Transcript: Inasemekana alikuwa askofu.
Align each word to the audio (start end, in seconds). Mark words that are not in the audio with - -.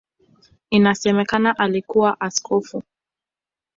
Inasemekana 0.69 1.57
alikuwa 1.57 2.19
askofu. 2.21 2.83